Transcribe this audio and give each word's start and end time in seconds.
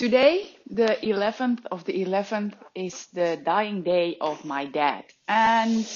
Today, 0.00 0.56
the 0.70 0.96
11th 1.02 1.66
of 1.70 1.84
the 1.84 1.92
11th, 1.92 2.54
is 2.74 3.08
the 3.08 3.38
dying 3.44 3.82
day 3.82 4.16
of 4.18 4.46
my 4.46 4.64
dad. 4.64 5.04
And 5.28 5.86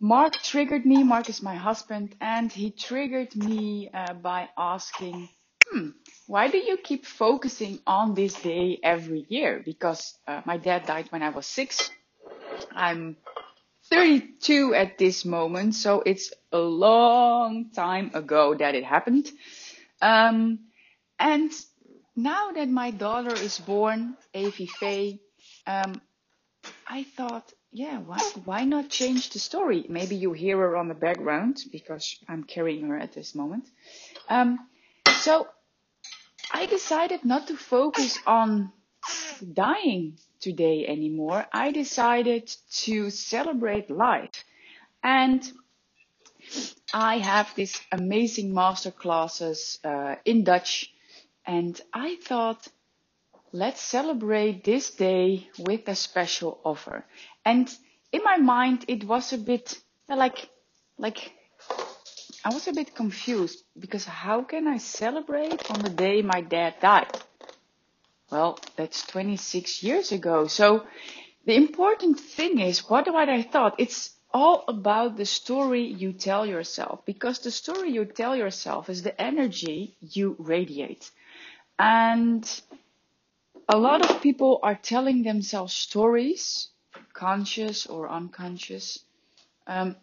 Mark 0.00 0.34
triggered 0.34 0.86
me. 0.86 1.02
Mark 1.02 1.28
is 1.28 1.42
my 1.42 1.56
husband, 1.56 2.14
and 2.20 2.52
he 2.52 2.70
triggered 2.70 3.34
me 3.34 3.90
uh, 3.92 4.14
by 4.14 4.48
asking, 4.56 5.28
hmm, 5.66 5.88
why 6.28 6.46
do 6.46 6.58
you 6.58 6.76
keep 6.76 7.04
focusing 7.04 7.80
on 7.84 8.14
this 8.14 8.34
day 8.34 8.78
every 8.80 9.26
year? 9.28 9.60
Because 9.64 10.16
uh, 10.28 10.42
my 10.44 10.56
dad 10.56 10.86
died 10.86 11.06
when 11.10 11.24
I 11.24 11.30
was 11.30 11.46
six. 11.48 11.90
I'm 12.70 13.16
32 13.90 14.72
at 14.76 14.98
this 14.98 15.24
moment, 15.24 15.74
so 15.74 16.00
it's 16.06 16.32
a 16.52 16.58
long 16.60 17.72
time 17.72 18.12
ago 18.14 18.54
that 18.54 18.76
it 18.76 18.84
happened. 18.84 19.28
Um, 20.00 20.60
and 21.18 21.50
now 22.22 22.52
that 22.52 22.68
my 22.68 22.90
daughter 22.90 23.34
is 23.34 23.58
born, 23.58 24.16
Evie 24.34 24.66
Faye, 24.66 25.20
um, 25.66 26.00
I 26.86 27.04
thought, 27.04 27.52
yeah, 27.72 27.98
why, 27.98 28.18
why 28.44 28.64
not 28.64 28.88
change 28.88 29.30
the 29.30 29.38
story? 29.38 29.86
Maybe 29.88 30.16
you 30.16 30.32
hear 30.32 30.58
her 30.58 30.76
on 30.76 30.88
the 30.88 30.94
background 30.94 31.58
because 31.70 32.16
I'm 32.28 32.44
carrying 32.44 32.88
her 32.88 32.98
at 32.98 33.12
this 33.12 33.34
moment. 33.34 33.68
Um, 34.28 34.58
so 35.20 35.46
I 36.52 36.66
decided 36.66 37.24
not 37.24 37.46
to 37.48 37.56
focus 37.56 38.18
on 38.26 38.72
dying 39.52 40.18
today 40.40 40.86
anymore. 40.86 41.46
I 41.52 41.70
decided 41.70 42.54
to 42.84 43.10
celebrate 43.10 43.90
life. 43.90 44.44
And 45.02 45.50
I 46.92 47.18
have 47.18 47.54
these 47.54 47.80
amazing 47.92 48.52
master 48.52 48.90
classes 48.90 49.78
uh, 49.84 50.16
in 50.24 50.44
Dutch 50.44 50.92
and 51.46 51.80
I 51.92 52.16
thought, 52.16 52.68
let's 53.52 53.80
celebrate 53.80 54.64
this 54.64 54.90
day 54.90 55.48
with 55.58 55.88
a 55.88 55.94
special 55.94 56.60
offer. 56.64 57.04
And 57.44 57.68
in 58.12 58.22
my 58.24 58.36
mind, 58.36 58.84
it 58.88 59.04
was 59.04 59.32
a 59.32 59.38
bit 59.38 59.78
like, 60.08 60.48
like, 60.98 61.32
I 62.44 62.52
was 62.54 62.68
a 62.68 62.72
bit 62.72 62.94
confused 62.94 63.64
because 63.78 64.04
how 64.04 64.42
can 64.42 64.66
I 64.66 64.78
celebrate 64.78 65.70
on 65.70 65.80
the 65.82 65.90
day 65.90 66.22
my 66.22 66.40
dad 66.40 66.74
died? 66.80 67.12
Well, 68.30 68.58
that's 68.76 69.06
26 69.06 69.82
years 69.82 70.12
ago. 70.12 70.46
So 70.46 70.86
the 71.44 71.54
important 71.54 72.20
thing 72.20 72.60
is, 72.60 72.88
what 72.88 73.12
what 73.12 73.28
I 73.28 73.42
thought? 73.42 73.74
It's 73.78 74.10
all 74.32 74.64
about 74.68 75.16
the 75.16 75.26
story 75.26 75.82
you 75.82 76.12
tell 76.12 76.46
yourself 76.46 77.04
because 77.04 77.40
the 77.40 77.50
story 77.50 77.90
you 77.90 78.04
tell 78.04 78.36
yourself 78.36 78.88
is 78.88 79.02
the 79.02 79.20
energy 79.20 79.96
you 80.00 80.36
radiate. 80.38 81.10
And 81.80 82.44
a 83.66 83.78
lot 83.78 84.08
of 84.10 84.20
people 84.20 84.60
are 84.62 84.74
telling 84.74 85.22
themselves 85.22 85.72
stories, 85.72 86.68
conscious 87.14 87.86
or 87.86 88.10
unconscious, 88.10 88.98
um, 89.66 89.96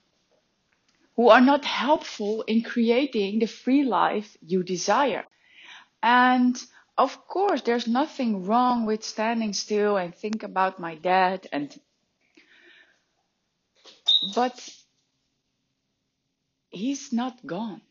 who 1.15 1.29
are 1.29 1.41
not 1.41 1.65
helpful 1.65 2.43
in 2.43 2.63
creating 2.63 3.39
the 3.39 3.45
free 3.47 3.83
life 3.83 4.37
you 4.41 4.63
desire. 4.63 5.25
And 6.01 6.59
of 6.97 7.27
course, 7.27 7.61
there's 7.61 7.87
nothing 7.87 8.45
wrong 8.45 8.87
with 8.87 9.03
standing 9.03 9.53
still 9.53 9.97
and 9.97 10.15
think 10.15 10.41
about 10.43 10.79
my 10.79 10.95
dad 10.95 11.47
and, 11.51 11.79
but 14.35 14.67
he's 16.69 17.13
not 17.13 17.45
gone. 17.45 17.81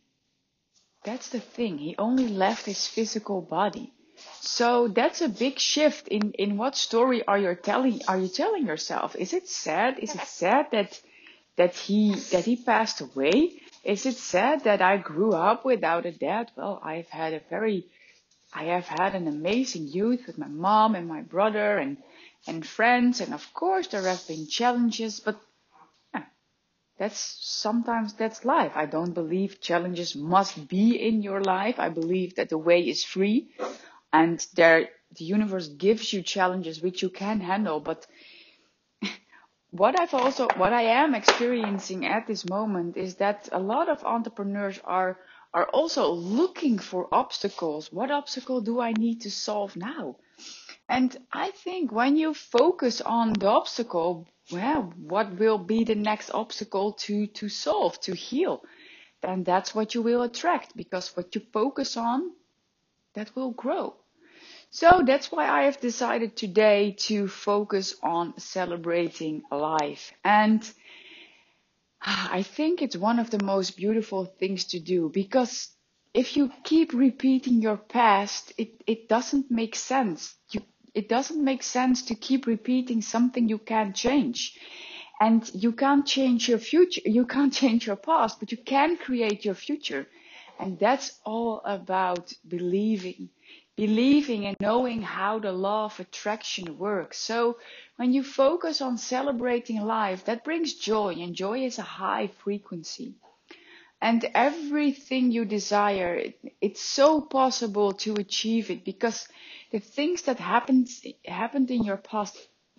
That's 1.06 1.28
the 1.28 1.40
thing. 1.40 1.78
He 1.78 1.94
only 1.98 2.26
left 2.28 2.66
his 2.66 2.88
physical 2.88 3.40
body. 3.40 3.92
So 4.40 4.88
that's 4.88 5.20
a 5.22 5.28
big 5.28 5.60
shift 5.60 6.08
in, 6.08 6.32
in 6.32 6.56
what 6.56 6.74
story 6.76 7.24
are 7.26 7.38
you 7.38 7.54
telling 7.54 8.00
are 8.08 8.18
you 8.18 8.28
telling 8.28 8.66
yourself? 8.66 9.14
Is 9.14 9.32
it 9.32 9.48
sad? 9.48 10.00
Is 10.00 10.14
it 10.16 10.22
sad 10.22 10.66
that 10.72 11.00
that 11.56 11.74
he 11.76 12.14
that 12.32 12.44
he 12.44 12.56
passed 12.56 13.00
away? 13.00 13.36
Is 13.84 14.04
it 14.04 14.16
sad 14.16 14.64
that 14.64 14.82
I 14.82 14.96
grew 14.96 15.32
up 15.32 15.64
without 15.64 16.06
a 16.06 16.12
dad? 16.12 16.50
Well, 16.56 16.80
I've 16.82 17.08
had 17.08 17.34
a 17.34 17.42
very 17.50 17.86
I 18.52 18.64
have 18.64 18.88
had 18.88 19.14
an 19.14 19.28
amazing 19.28 19.86
youth 19.86 20.26
with 20.26 20.38
my 20.38 20.48
mom 20.48 20.96
and 20.96 21.06
my 21.06 21.22
brother 21.22 21.78
and 21.78 21.98
and 22.48 22.66
friends 22.66 23.20
and 23.20 23.32
of 23.32 23.44
course 23.54 23.86
there 23.88 24.08
have 24.12 24.26
been 24.26 24.48
challenges, 24.48 25.20
but 25.20 25.36
that's 26.98 27.38
sometimes 27.40 28.14
that's 28.14 28.44
life. 28.44 28.72
I 28.74 28.86
don't 28.86 29.12
believe 29.12 29.60
challenges 29.60 30.16
must 30.16 30.68
be 30.68 30.96
in 30.96 31.22
your 31.22 31.42
life. 31.42 31.78
I 31.78 31.90
believe 31.90 32.36
that 32.36 32.48
the 32.48 32.58
way 32.58 32.80
is 32.80 33.04
free 33.04 33.50
and 34.12 34.44
there 34.54 34.88
the 35.18 35.24
universe 35.24 35.68
gives 35.68 36.12
you 36.12 36.22
challenges 36.22 36.80
which 36.80 37.02
you 37.02 37.10
can 37.10 37.40
handle. 37.40 37.80
But 37.80 38.06
what 39.70 39.98
I've 40.00 40.14
also 40.14 40.48
what 40.56 40.72
I 40.72 40.82
am 40.82 41.14
experiencing 41.14 42.06
at 42.06 42.26
this 42.26 42.48
moment 42.48 42.96
is 42.96 43.16
that 43.16 43.48
a 43.52 43.60
lot 43.60 43.88
of 43.88 44.02
entrepreneurs 44.04 44.80
are 44.84 45.18
are 45.52 45.68
also 45.72 46.10
looking 46.12 46.78
for 46.78 47.08
obstacles. 47.12 47.92
What 47.92 48.10
obstacle 48.10 48.60
do 48.60 48.80
I 48.80 48.92
need 48.92 49.20
to 49.22 49.30
solve 49.30 49.76
now? 49.76 50.16
And 50.88 51.16
I 51.32 51.50
think 51.50 51.92
when 51.92 52.16
you 52.16 52.34
focus 52.34 53.00
on 53.00 53.32
the 53.32 53.48
obstacle, 53.48 54.26
well, 54.50 54.92
what 54.96 55.38
will 55.38 55.58
be 55.58 55.84
the 55.84 55.94
next 55.94 56.30
obstacle 56.30 56.92
to, 56.92 57.26
to 57.28 57.48
solve, 57.48 58.00
to 58.02 58.14
heal? 58.14 58.62
Then 59.22 59.44
that's 59.44 59.74
what 59.74 59.94
you 59.94 60.02
will 60.02 60.22
attract 60.22 60.76
because 60.76 61.16
what 61.16 61.34
you 61.34 61.40
focus 61.52 61.96
on, 61.96 62.32
that 63.14 63.34
will 63.34 63.50
grow. 63.50 63.96
So 64.70 65.02
that's 65.04 65.32
why 65.32 65.48
I 65.48 65.62
have 65.64 65.80
decided 65.80 66.36
today 66.36 66.92
to 67.08 67.28
focus 67.28 67.94
on 68.02 68.38
celebrating 68.38 69.42
life. 69.50 70.12
And 70.22 70.68
I 72.02 72.42
think 72.42 72.82
it's 72.82 72.96
one 72.96 73.18
of 73.18 73.30
the 73.30 73.42
most 73.42 73.76
beautiful 73.76 74.26
things 74.26 74.64
to 74.66 74.78
do 74.78 75.08
because 75.08 75.70
if 76.14 76.36
you 76.36 76.50
keep 76.62 76.92
repeating 76.92 77.60
your 77.60 77.76
past, 77.76 78.52
it, 78.58 78.82
it 78.86 79.08
doesn't 79.08 79.50
make 79.50 79.74
sense. 79.76 80.34
You 80.50 80.62
it 80.96 81.10
doesn't 81.10 81.44
make 81.44 81.62
sense 81.62 82.00
to 82.06 82.14
keep 82.14 82.46
repeating 82.46 83.02
something 83.02 83.50
you 83.50 83.58
can't 83.58 83.94
change. 83.94 84.58
And 85.20 85.48
you 85.54 85.72
can't 85.72 86.06
change 86.06 86.48
your 86.48 86.58
future, 86.58 87.02
you 87.04 87.26
can't 87.26 87.52
change 87.62 87.86
your 87.86 87.96
past, 87.96 88.40
but 88.40 88.50
you 88.50 88.56
can 88.58 88.96
create 88.96 89.44
your 89.44 89.54
future. 89.54 90.06
And 90.58 90.78
that's 90.78 91.20
all 91.24 91.60
about 91.66 92.32
believing, 92.48 93.28
believing 93.76 94.46
and 94.46 94.56
knowing 94.58 95.02
how 95.02 95.38
the 95.38 95.52
law 95.52 95.84
of 95.84 96.00
attraction 96.00 96.78
works. 96.78 97.18
So 97.18 97.58
when 97.96 98.14
you 98.14 98.22
focus 98.22 98.80
on 98.80 98.96
celebrating 98.96 99.82
life, 99.82 100.24
that 100.24 100.44
brings 100.44 100.72
joy, 100.72 101.12
and 101.20 101.34
joy 101.34 101.66
is 101.66 101.78
a 101.78 101.90
high 102.00 102.28
frequency. 102.42 103.16
And 104.00 104.24
everything 104.34 105.30
you 105.30 105.44
desire, 105.44 106.32
it's 106.62 106.82
so 106.82 107.20
possible 107.20 107.92
to 108.04 108.14
achieve 108.14 108.70
it 108.70 108.84
because 108.84 109.28
the 109.76 109.80
things 109.80 110.22
that 110.22 110.38
happened 110.38 110.88
happened 111.26 111.70
in 111.70 111.84
your 111.84 111.98
past 111.98 112.34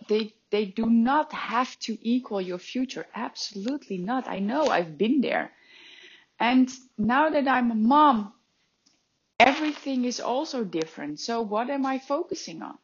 they 0.09 0.33
they 0.49 0.65
do 0.65 0.87
not 0.87 1.31
have 1.31 1.77
to 1.77 1.95
equal 2.01 2.41
your 2.41 2.57
future. 2.57 3.05
Absolutely 3.13 3.99
not. 3.99 4.27
I 4.27 4.39
know. 4.39 4.65
I've 4.65 4.97
been 4.97 5.21
there. 5.21 5.51
And 6.39 6.67
now 6.97 7.29
that 7.29 7.47
i'm 7.47 7.69
a 7.69 7.75
mom 7.75 8.33
everything 9.39 10.05
is 10.05 10.19
also 10.19 10.63
different. 10.63 11.19
So 11.19 11.35
what 11.43 11.69
am 11.69 11.85
i 11.85 11.99
focusing 11.99 12.63
on? 12.63 12.79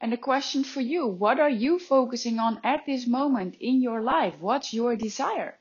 And 0.00 0.12
the 0.12 0.24
question 0.30 0.62
for 0.62 0.80
you. 0.80 1.08
What 1.08 1.40
are 1.40 1.56
you 1.66 1.80
focusing 1.80 2.38
on 2.38 2.60
at 2.62 2.86
this 2.86 3.08
moment 3.08 3.56
in 3.58 3.82
your 3.82 4.02
life? 4.02 4.34
What's 4.38 4.72
your 4.72 4.94
desire? 4.94 5.58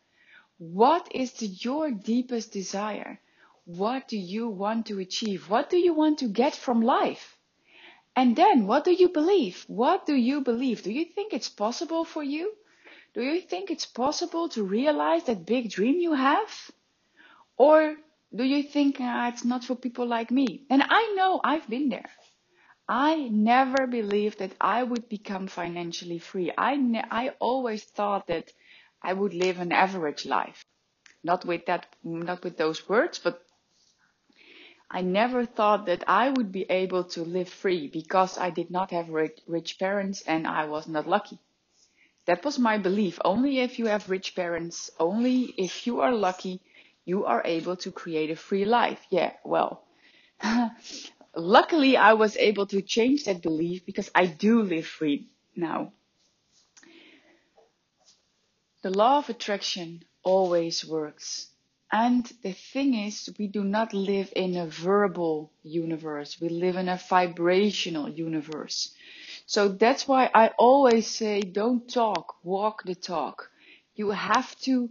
What 0.60 1.08
is 1.16 1.34
the, 1.34 1.48
your 1.48 1.90
deepest 1.90 2.52
desire? 2.52 3.20
What 3.66 4.08
do 4.08 4.18
you 4.20 4.50
want 4.50 4.86
to 4.88 5.00
achieve? 5.00 5.50
What 5.50 5.72
do 5.72 5.78
you 5.78 5.96
want 5.96 6.20
to 6.20 6.28
get 6.28 6.54
from 6.54 6.84
life 6.84 7.38
and 8.16 8.36
then 8.36 8.68
what 8.68 8.84
do 8.86 8.92
you 8.94 9.10
believe? 9.10 9.64
What 9.68 10.06
do 10.06 10.16
you 10.16 10.42
believe? 10.42 10.84
Do 10.84 10.92
you 10.92 11.06
think 11.06 11.34
it's 11.34 11.50
possible 11.50 12.06
for 12.06 12.24
you? 12.24 12.54
Do 13.14 13.22
you 13.24 13.42
think 13.42 13.72
it's 13.72 13.86
possible 13.86 14.50
to 14.50 14.64
realize 14.64 15.26
that 15.26 15.46
big 15.46 15.70
dream 15.72 16.00
you 16.00 16.14
have? 16.14 16.72
Or 17.58 17.96
do 18.36 18.44
you 18.44 18.64
think 18.64 18.98
ah, 19.00 19.30
it's 19.30 19.46
not 19.46 19.64
for 19.64 19.76
people 19.76 20.06
like 20.08 20.32
me? 20.32 20.66
And 20.70 20.84
I 20.90 21.14
know 21.16 21.42
I've 21.44 21.70
been 21.70 21.90
there. 21.90 22.10
I 22.88 23.30
never 23.32 23.88
believed 23.88 24.40
that 24.40 24.54
I 24.62 24.84
would 24.84 25.10
become 25.10 25.48
financially 25.48 26.20
free. 26.20 26.52
I, 26.58 26.76
ne- 26.76 27.06
I 27.10 27.30
always 27.40 27.84
thought 27.86 28.28
that 28.28 28.52
I 29.02 29.14
would 29.14 29.34
live 29.34 29.60
an 29.60 29.72
average 29.72 30.26
life. 30.26 30.66
Not 31.24 31.46
with 31.46 31.66
that, 31.68 31.88
not 32.04 32.44
with 32.44 32.58
those 32.58 32.88
words, 32.90 33.20
but 33.20 33.44
I 34.92 35.02
never 35.02 35.46
thought 35.46 35.86
that 35.88 36.04
I 36.08 36.30
would 36.30 36.52
be 36.52 36.64
able 36.70 37.06
to 37.16 37.24
live 37.24 37.50
free 37.50 37.88
because 37.88 38.38
I 38.38 38.50
did 38.50 38.70
not 38.70 38.92
have 38.92 39.10
rich, 39.10 39.40
rich 39.48 39.80
parents 39.80 40.22
and 40.24 40.46
I 40.46 40.66
was 40.66 40.88
not 40.88 41.08
lucky. 41.08 41.40
That 42.26 42.44
was 42.46 42.60
my 42.60 42.78
belief. 42.78 43.20
Only 43.26 43.60
if 43.60 43.80
you 43.80 43.88
have 43.88 44.10
rich 44.10 44.36
parents, 44.36 44.92
only 45.00 45.54
if 45.58 45.88
you 45.88 46.02
are 46.02 46.14
lucky, 46.14 46.62
you 47.06 47.26
are 47.26 47.42
able 47.46 47.76
to 47.78 47.92
create 47.92 48.32
a 48.32 48.36
free 48.36 48.66
life. 48.66 49.00
Yeah, 49.10 49.34
well, 49.46 49.84
luckily 51.36 51.98
I 51.98 52.14
was 52.14 52.36
able 52.38 52.68
to 52.68 52.82
change 52.82 53.26
that 53.26 53.42
belief 53.42 53.86
because 53.86 54.12
I 54.14 54.26
do 54.26 54.62
live 54.62 54.88
free 54.88 55.28
now. 55.56 55.94
The 58.82 58.90
law 58.92 59.20
of 59.20 59.30
attraction 59.30 60.04
always 60.24 60.86
works. 60.86 61.48
And 61.94 62.26
the 62.44 62.54
thing 62.54 62.94
is, 62.96 63.30
we 63.40 63.48
do 63.48 63.64
not 63.64 63.94
live 63.94 64.34
in 64.36 64.58
a 64.58 64.68
verbal 64.68 65.52
universe. 65.64 66.40
We 66.42 66.50
live 66.50 66.76
in 66.76 66.90
a 66.90 66.98
vibrational 66.98 68.10
universe. 68.10 68.94
So 69.46 69.70
that's 69.70 70.08
why 70.08 70.30
I 70.34 70.50
always 70.58 71.08
say, 71.08 71.42
don't 71.42 71.88
talk, 71.90 72.44
walk 72.44 72.84
the 72.84 72.96
talk. 72.96 73.52
You 73.96 74.12
have 74.12 74.56
to, 74.62 74.90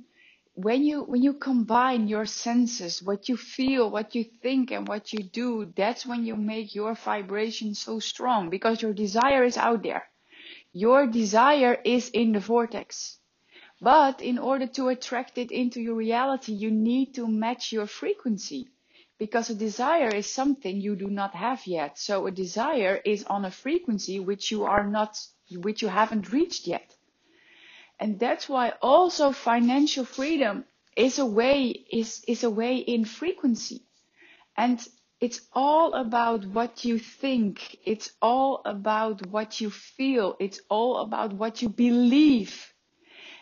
when 0.54 0.84
you, 0.84 1.02
when 1.04 1.22
you 1.22 1.34
combine 1.34 2.08
your 2.08 2.26
senses, 2.26 3.02
what 3.02 3.28
you 3.28 3.36
feel, 3.36 3.90
what 3.90 4.14
you 4.14 4.24
think 4.24 4.70
and 4.70 4.86
what 4.88 5.12
you 5.12 5.22
do, 5.22 5.72
that's 5.76 6.06
when 6.06 6.24
you 6.24 6.36
make 6.36 6.74
your 6.74 6.94
vibration 6.94 7.74
so 7.74 7.98
strong 8.00 8.50
because 8.50 8.82
your 8.82 8.92
desire 8.94 9.44
is 9.44 9.56
out 9.56 9.82
there. 9.82 10.04
Your 10.72 11.06
desire 11.06 11.80
is 11.84 12.10
in 12.10 12.32
the 12.32 12.40
vortex. 12.40 13.19
But 13.82 14.20
in 14.20 14.38
order 14.38 14.66
to 14.66 14.88
attract 14.88 15.38
it 15.38 15.50
into 15.50 15.80
your 15.80 15.94
reality, 15.94 16.52
you 16.52 16.70
need 16.70 17.14
to 17.14 17.26
match 17.26 17.72
your 17.72 17.86
frequency 17.86 18.68
because 19.18 19.48
a 19.48 19.54
desire 19.54 20.14
is 20.14 20.30
something 20.30 20.80
you 20.80 20.96
do 20.96 21.08
not 21.08 21.34
have 21.34 21.66
yet. 21.66 21.98
So 21.98 22.26
a 22.26 22.30
desire 22.30 23.00
is 23.04 23.24
on 23.24 23.46
a 23.46 23.50
frequency 23.50 24.20
which 24.20 24.50
you 24.50 24.64
are 24.64 24.86
not, 24.86 25.18
which 25.50 25.80
you 25.80 25.88
haven't 25.88 26.30
reached 26.30 26.66
yet. 26.66 26.94
And 27.98 28.18
that's 28.18 28.48
why 28.50 28.74
also 28.82 29.32
financial 29.32 30.04
freedom 30.04 30.64
is 30.94 31.18
a 31.18 31.26
way, 31.26 31.68
is, 31.68 32.22
is 32.28 32.44
a 32.44 32.50
way 32.50 32.76
in 32.76 33.06
frequency. 33.06 33.86
And 34.56 34.78
it's 35.20 35.40
all 35.54 35.94
about 35.94 36.44
what 36.44 36.84
you 36.84 36.98
think. 36.98 37.78
It's 37.84 38.12
all 38.20 38.60
about 38.66 39.26
what 39.26 39.60
you 39.60 39.70
feel. 39.70 40.36
It's 40.38 40.60
all 40.68 40.98
about 40.98 41.32
what 41.32 41.62
you 41.62 41.70
believe 41.70 42.69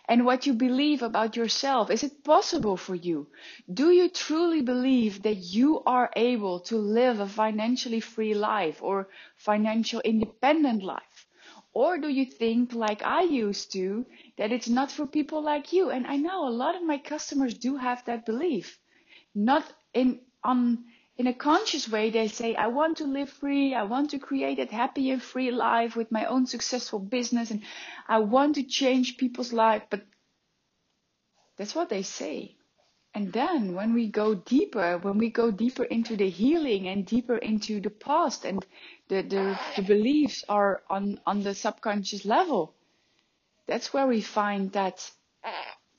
and 0.09 0.25
what 0.25 0.47
you 0.47 0.55
believe 0.55 1.03
about 1.03 1.37
yourself. 1.37 1.91
Is 1.91 2.03
it 2.03 2.25
possible 2.25 2.77
for 2.77 2.95
you? 2.95 3.27
Do 3.73 3.91
you 3.91 4.09
truly 4.09 4.63
believe 4.63 5.23
that 5.23 5.37
you 5.37 5.83
are 5.85 6.11
able 6.17 6.61
to 6.61 6.77
live 6.77 7.21
a 7.21 7.29
financially 7.29 8.01
free 8.01 8.35
life 8.35 8.83
or 8.83 9.09
financial 9.37 10.01
independent 10.01 10.83
life? 10.83 11.27
Or 11.75 11.99
do 11.99 12.09
you 12.09 12.25
think, 12.25 12.73
like 12.73 13.03
I 13.03 13.23
used 13.23 13.73
to, 13.73 14.07
that 14.39 14.51
it's 14.51 14.69
not 14.69 14.91
for 14.91 15.07
people 15.07 15.43
like 15.43 15.73
you? 15.73 15.91
And 15.91 16.07
I 16.07 16.17
know 16.17 16.49
a 16.49 16.59
lot 16.63 16.75
of 16.75 16.83
my 16.83 16.99
customers 16.99 17.55
do 17.55 17.77
have 17.77 18.05
that 18.07 18.25
belief. 18.25 18.79
Not 19.35 19.65
in, 19.93 20.21
on, 20.43 20.85
in 21.19 21.27
a 21.27 21.35
conscious 21.35 21.89
way, 21.89 22.11
they 22.11 22.29
say, 22.29 22.55
I 22.55 22.69
want 22.69 22.99
to 22.99 23.05
live 23.05 23.29
free. 23.29 23.75
I 23.75 23.83
want 23.83 24.11
to 24.11 24.21
create 24.21 24.61
a 24.61 24.73
happy 24.73 25.11
and 25.11 25.21
free 25.21 25.51
life 25.51 25.97
with 25.97 26.13
my 26.13 26.25
own 26.27 26.47
successful 26.47 27.01
business. 27.01 27.51
And 27.51 27.63
I 28.07 28.19
want 28.19 28.55
to 28.55 28.63
change 28.63 29.17
people's 29.17 29.53
life. 29.53 29.83
But 29.91 30.03
that's 31.57 31.75
what 31.75 31.89
they 31.89 32.03
say. 32.03 32.55
And 33.15 33.33
then 33.33 33.75
when 33.75 33.95
we 33.95 34.07
go 34.07 34.37
deeper, 34.37 34.99
when 34.99 35.19
we 35.19 35.31
go 35.31 35.51
deeper 35.51 35.83
into 35.83 36.17
the 36.17 36.31
healing 36.31 36.87
and 36.87 37.05
deeper 37.05 37.37
into 37.37 37.81
the 37.81 37.91
past 37.91 38.45
and 38.45 38.65
the, 39.09 39.23
the, 39.23 39.59
the 39.75 39.83
beliefs 39.83 40.45
are 40.49 40.83
on, 40.89 41.19
on 41.27 41.43
the 41.43 41.55
subconscious 41.55 42.25
level, 42.25 42.75
that's 43.67 43.93
where 43.93 44.07
we 44.07 44.21
find 44.21 44.71
that 44.73 45.11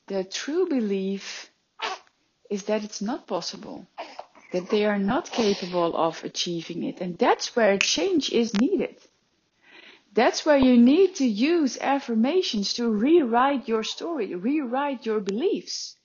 the 0.06 0.24
true 0.24 0.66
belief 0.66 1.50
is 2.48 2.64
that 2.64 2.84
it's 2.84 3.02
not 3.02 3.26
possible 3.26 3.86
that 4.52 4.70
they 4.70 4.84
are 4.84 4.98
not 4.98 5.30
capable 5.30 5.96
of 5.96 6.24
achieving 6.24 6.82
it. 6.82 7.00
And 7.00 7.16
that's 7.18 7.54
where 7.54 7.78
change 7.78 8.30
is 8.30 8.54
needed. 8.54 8.96
That's 10.12 10.44
where 10.44 10.56
you 10.58 10.76
need 10.76 11.14
to 11.16 11.26
use 11.26 11.78
affirmations 11.80 12.74
to 12.74 12.90
rewrite 12.90 13.68
your 13.68 13.84
story, 13.84 14.34
rewrite 14.34 15.06
your 15.06 15.20
beliefs. 15.20 15.96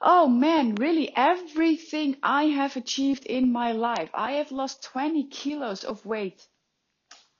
Oh 0.00 0.28
man, 0.28 0.74
really 0.76 1.10
everything 1.16 2.16
I 2.22 2.44
have 2.44 2.76
achieved 2.76 3.24
in 3.26 3.50
my 3.50 3.72
life. 3.72 4.10
I 4.14 4.32
have 4.32 4.52
lost 4.52 4.82
20 4.84 5.24
kilos 5.28 5.84
of 5.84 6.04
weight. 6.04 6.46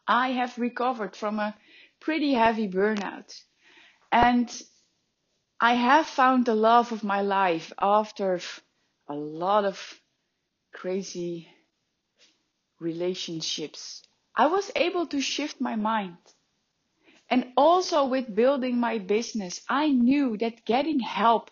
I 0.07 0.31
have 0.31 0.59
recovered 0.59 1.15
from 1.15 1.39
a 1.39 1.55
pretty 2.01 2.33
heavy 2.33 2.67
burnout. 2.67 3.39
And 4.11 4.51
I 5.61 5.75
have 5.75 6.07
found 6.07 6.47
the 6.47 6.55
love 6.55 6.93
of 6.93 7.05
my 7.05 7.21
life 7.21 7.73
after 7.79 8.41
a 9.09 9.15
lot 9.15 9.65
of 9.65 9.79
crazy 10.73 11.49
relationships. 12.81 14.03
I 14.37 14.47
was 14.47 14.71
able 14.77 15.07
to 15.09 15.21
shift 15.21 15.61
my 15.61 15.77
mind. 15.77 16.19
And 17.31 17.53
also 17.57 18.07
with 18.07 18.35
building 18.35 18.79
my 18.79 18.99
business, 18.99 19.61
I 19.69 19.89
knew 19.89 20.37
that 20.39 20.65
getting 20.65 21.01
help, 21.01 21.51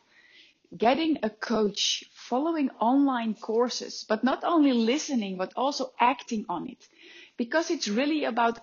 getting 0.76 1.19
a 1.23 1.31
coach, 1.31 2.05
following 2.14 2.70
online 2.81 3.35
courses, 3.35 4.05
but 4.08 4.25
not 4.25 4.44
only 4.44 4.73
listening, 4.73 5.37
but 5.37 5.53
also 5.56 5.93
acting 6.00 6.47
on 6.49 6.69
it. 6.69 6.88
Because 7.37 7.70
it's 7.70 7.88
really 7.88 8.25
about 8.25 8.58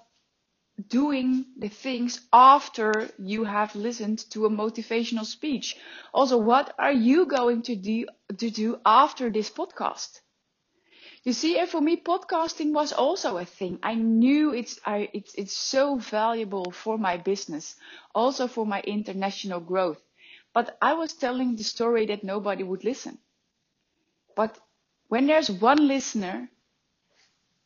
doing 0.87 1.45
the 1.57 1.69
things 1.69 2.21
after 2.31 3.09
you 3.19 3.43
have 3.43 3.75
listened 3.75 4.19
to 4.31 4.45
a 4.45 4.49
motivational 4.49 5.25
speech. 5.25 5.77
Also, 6.13 6.37
what 6.37 6.73
are 6.79 6.91
you 6.91 7.25
going 7.25 7.61
to 7.63 7.75
do, 7.75 8.05
to 8.37 8.49
do 8.49 8.79
after 8.85 9.29
this 9.29 9.49
podcast? 9.49 10.19
You 11.23 11.31
see, 11.31 11.57
and 11.57 11.69
for 11.69 11.79
me, 11.79 11.97
podcasting 11.97 12.73
was 12.73 12.91
also 12.91 13.37
a 13.37 13.45
thing. 13.45 13.79
I 13.81 13.95
knew 13.95 14.53
it's, 14.53 14.79
I, 14.85 15.09
it's, 15.13 15.33
it's 15.35 15.55
so 15.55 15.95
valuable 15.97 16.71
for 16.71 16.97
my 16.97 17.17
business, 17.17 17.75
also 18.13 18.47
for 18.47 18.65
my 18.65 18.81
international 18.81 19.61
growth. 19.61 20.01
But 20.53 20.77
I 20.81 20.93
was 20.93 21.13
telling 21.13 21.55
the 21.55 21.63
story 21.63 22.05
that 22.07 22.23
nobody 22.23 22.63
would 22.63 22.83
listen. 22.83 23.19
But 24.35 24.59
when 25.07 25.27
there's 25.27 25.49
one 25.49 25.87
listener, 25.87 26.49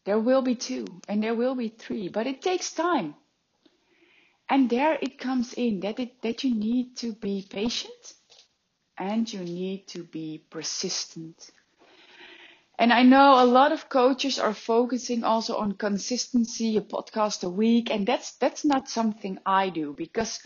there 0.07 0.17
will 0.19 0.41
be 0.41 0.55
two 0.55 0.85
and 1.09 1.21
there 1.21 1.35
will 1.35 1.53
be 1.53 1.67
three, 1.67 2.07
but 2.07 2.25
it 2.27 2.41
takes 2.41 2.71
time. 2.71 3.13
And 4.49 4.69
there 4.69 4.97
it 5.01 5.19
comes 5.19 5.53
in 5.53 5.81
that 5.81 5.99
it, 5.99 6.21
that 6.21 6.45
you 6.45 6.55
need 6.55 6.95
to 6.97 7.11
be 7.11 7.45
patient 7.49 8.13
and 8.97 9.31
you 9.31 9.41
need 9.41 9.85
to 9.89 10.05
be 10.05 10.45
persistent. 10.49 11.51
And 12.79 12.93
I 12.93 13.03
know 13.03 13.43
a 13.43 13.51
lot 13.59 13.73
of 13.73 13.89
coaches 13.89 14.39
are 14.39 14.53
focusing 14.53 15.25
also 15.25 15.57
on 15.57 15.73
consistency, 15.73 16.77
a 16.77 16.81
podcast 16.81 17.43
a 17.43 17.49
week, 17.49 17.91
and 17.91 18.07
that's 18.07 18.31
that's 18.37 18.63
not 18.63 18.87
something 18.87 19.39
I 19.45 19.69
do 19.69 19.93
because 19.97 20.39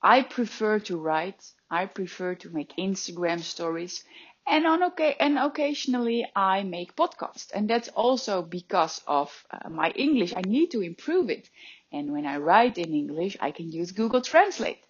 I 0.00 0.22
prefer 0.22 0.78
to 0.80 0.96
write. 0.96 1.42
I 1.68 1.86
prefer 1.86 2.36
to 2.36 2.50
make 2.50 2.76
Instagram 2.76 3.40
stories, 3.40 4.04
and 4.50 4.66
on 4.66 4.82
okay, 4.82 5.16
and 5.20 5.38
occasionally 5.38 6.26
I 6.34 6.64
make 6.64 6.96
podcasts, 6.96 7.50
and 7.54 7.70
that's 7.70 7.88
also 7.88 8.42
because 8.42 9.00
of 9.06 9.30
uh, 9.50 9.68
my 9.68 9.90
English. 9.90 10.34
I 10.36 10.42
need 10.42 10.72
to 10.72 10.82
improve 10.82 11.30
it, 11.30 11.48
and 11.92 12.12
when 12.12 12.26
I 12.26 12.38
write 12.38 12.76
in 12.76 12.92
English, 12.92 13.36
I 13.40 13.52
can 13.52 13.70
use 13.70 13.92
Google 13.92 14.20
Translate. 14.20 14.82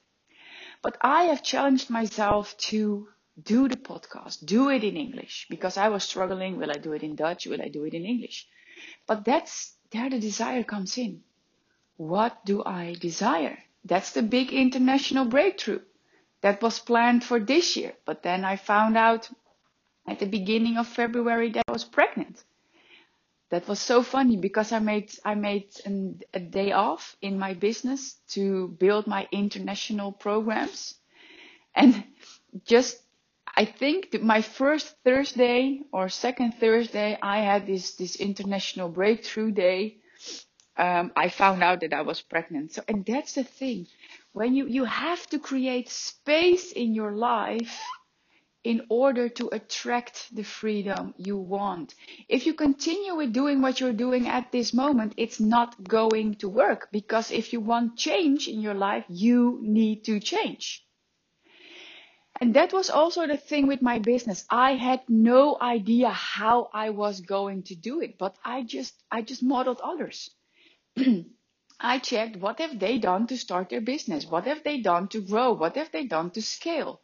But 0.82 0.96
I 1.02 1.24
have 1.24 1.42
challenged 1.42 1.90
myself 1.90 2.56
to 2.70 3.08
do 3.42 3.68
the 3.68 3.76
podcast, 3.76 4.44
do 4.44 4.70
it 4.70 4.82
in 4.82 4.96
English 4.96 5.46
because 5.50 5.76
I 5.76 5.88
was 5.88 6.04
struggling. 6.04 6.56
Will 6.56 6.70
I 6.70 6.78
do 6.78 6.92
it 6.92 7.02
in 7.02 7.14
Dutch? 7.14 7.46
Will 7.46 7.62
I 7.62 7.68
do 7.68 7.84
it 7.84 7.94
in 7.94 8.04
English? 8.04 8.46
But 9.06 9.24
that's 9.24 9.74
there 9.90 10.08
the 10.08 10.18
desire 10.18 10.64
comes 10.64 10.96
in. 10.96 11.22
What 11.96 12.44
do 12.46 12.62
I 12.64 12.96
desire? 12.98 13.58
That's 13.84 14.12
the 14.12 14.22
big 14.22 14.52
international 14.52 15.26
breakthrough 15.26 15.80
that 16.40 16.62
was 16.62 16.78
planned 16.78 17.24
for 17.24 17.38
this 17.38 17.76
year. 17.76 17.94
But 18.04 18.22
then 18.22 18.44
I 18.44 18.56
found 18.56 18.96
out 18.96 19.28
at 20.10 20.18
the 20.18 20.26
beginning 20.26 20.76
of 20.76 20.88
February 20.88 21.50
that 21.52 21.64
I 21.68 21.72
was 21.72 21.84
pregnant. 21.84 22.42
That 23.50 23.66
was 23.68 23.80
so 23.80 24.02
funny 24.02 24.36
because 24.36 24.72
I 24.72 24.78
made 24.78 25.10
I 25.24 25.34
made 25.34 25.68
an, 25.84 26.20
a 26.34 26.40
day 26.40 26.72
off 26.72 27.16
in 27.20 27.38
my 27.38 27.54
business 27.54 28.14
to 28.30 28.68
build 28.78 29.06
my 29.06 29.26
international 29.32 30.12
programs, 30.12 30.94
and 31.74 32.04
just 32.64 33.02
I 33.56 33.64
think 33.64 34.20
my 34.22 34.42
first 34.42 34.94
Thursday 35.04 35.80
or 35.92 36.08
second 36.08 36.52
Thursday, 36.60 37.18
I 37.22 37.40
had 37.40 37.66
this 37.66 37.94
this 37.96 38.16
international 38.16 38.88
breakthrough 38.88 39.52
day. 39.52 39.96
Um, 40.76 41.12
I 41.16 41.28
found 41.28 41.62
out 41.62 41.80
that 41.80 41.92
I 41.92 42.02
was 42.02 42.22
pregnant. 42.22 42.72
So, 42.72 42.82
and 42.88 43.04
that's 43.04 43.34
the 43.34 43.44
thing, 43.44 43.86
when 44.32 44.54
you 44.54 44.66
you 44.66 44.84
have 44.84 45.26
to 45.30 45.38
create 45.38 45.88
space 45.88 46.72
in 46.72 46.94
your 46.94 47.12
life 47.12 47.80
in 48.62 48.84
order 48.90 49.28
to 49.28 49.48
attract 49.52 50.34
the 50.34 50.42
freedom 50.44 51.14
you 51.16 51.36
want. 51.36 51.94
If 52.28 52.44
you 52.44 52.52
continue 52.52 53.14
with 53.14 53.32
doing 53.32 53.62
what 53.62 53.80
you're 53.80 53.92
doing 53.92 54.28
at 54.28 54.52
this 54.52 54.74
moment, 54.74 55.14
it's 55.16 55.40
not 55.40 55.82
going 55.82 56.34
to 56.36 56.48
work 56.48 56.88
because 56.92 57.30
if 57.30 57.52
you 57.52 57.60
want 57.60 57.96
change 57.96 58.48
in 58.48 58.60
your 58.60 58.74
life, 58.74 59.04
you 59.08 59.58
need 59.62 60.04
to 60.04 60.20
change. 60.20 60.84
And 62.40 62.54
that 62.54 62.72
was 62.72 62.88
also 62.90 63.26
the 63.26 63.36
thing 63.36 63.66
with 63.66 63.82
my 63.82 63.98
business. 63.98 64.44
I 64.50 64.76
had 64.76 65.02
no 65.08 65.58
idea 65.60 66.10
how 66.10 66.70
I 66.72 66.90
was 66.90 67.20
going 67.20 67.64
to 67.64 67.74
do 67.74 68.00
it, 68.00 68.16
but 68.18 68.36
I 68.44 68.62
just, 68.62 68.94
I 69.10 69.22
just 69.22 69.42
modeled 69.42 69.80
others. 69.82 70.30
I 71.80 71.98
checked 71.98 72.36
what 72.36 72.58
have 72.58 72.78
they 72.78 72.98
done 72.98 73.26
to 73.28 73.38
start 73.38 73.70
their 73.70 73.80
business? 73.80 74.26
What 74.26 74.44
have 74.46 74.64
they 74.64 74.80
done 74.80 75.08
to 75.08 75.20
grow? 75.22 75.52
What 75.52 75.76
have 75.76 75.92
they 75.92 76.04
done 76.04 76.30
to 76.32 76.42
scale? 76.42 77.00